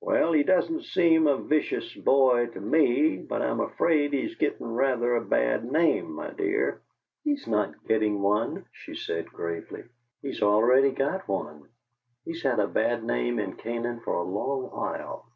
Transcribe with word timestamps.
"Well, 0.00 0.30
he 0.30 0.44
doesn't 0.44 0.84
seem 0.84 1.26
a 1.26 1.36
vicious 1.36 1.94
boy 1.96 2.46
to 2.46 2.60
me, 2.60 3.16
but 3.16 3.42
I'm 3.42 3.58
afraid 3.58 4.12
he's 4.12 4.36
getting 4.36 4.68
rather 4.72 5.16
a 5.16 5.20
bad 5.20 5.64
name, 5.64 6.12
my 6.12 6.30
dear." 6.30 6.80
"He's 7.24 7.48
not 7.48 7.84
getting 7.88 8.22
one," 8.22 8.66
she 8.70 8.94
said, 8.94 9.32
gravely. 9.32 9.82
"He's 10.22 10.42
already 10.42 10.92
got 10.92 11.26
one. 11.26 11.70
He's 12.24 12.44
had 12.44 12.60
a 12.60 12.68
bad 12.68 13.02
name 13.02 13.40
in 13.40 13.54
Canaan 13.56 13.98
for 14.04 14.14
a 14.14 14.22
long 14.22 14.70
while. 14.70 15.26